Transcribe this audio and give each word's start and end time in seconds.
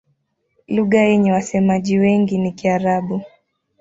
Lugha 0.67 0.99
yenye 1.03 1.31
wasemaji 1.31 1.97
wengi 1.97 2.37
ni 2.37 2.51
Kiarabu. 2.51 3.21